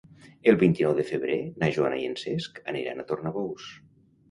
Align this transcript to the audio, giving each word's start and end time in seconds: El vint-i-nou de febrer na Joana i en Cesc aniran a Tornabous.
El 0.53 0.55
vint-i-nou 0.61 0.95
de 0.99 1.05
febrer 1.09 1.35
na 1.65 1.69
Joana 1.77 2.01
i 2.05 2.09
en 2.13 2.17
Cesc 2.23 2.59
aniran 2.75 3.07
a 3.07 3.09
Tornabous. 3.13 3.71